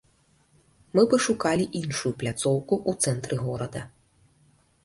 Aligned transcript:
Мы 0.99 1.03
пашукалі 1.11 1.67
іншую 1.81 2.13
пляцоўку 2.23 2.73
ў 2.89 3.07
цэнтры 3.07 3.35
горада. 3.45 3.81